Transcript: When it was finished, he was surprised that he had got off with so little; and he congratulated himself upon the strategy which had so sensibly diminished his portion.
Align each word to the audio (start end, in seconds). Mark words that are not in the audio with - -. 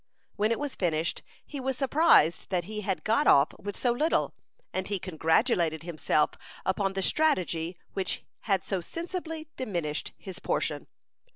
When 0.35 0.51
it 0.51 0.57
was 0.57 0.73
finished, 0.73 1.21
he 1.45 1.59
was 1.59 1.77
surprised 1.77 2.49
that 2.49 2.63
he 2.63 2.81
had 2.81 3.03
got 3.03 3.27
off 3.27 3.49
with 3.59 3.77
so 3.77 3.91
little; 3.91 4.33
and 4.73 4.87
he 4.87 4.97
congratulated 4.97 5.83
himself 5.83 6.31
upon 6.65 6.93
the 6.93 7.03
strategy 7.03 7.77
which 7.93 8.23
had 8.45 8.65
so 8.65 8.81
sensibly 8.81 9.49
diminished 9.57 10.13
his 10.17 10.39
portion. 10.39 10.87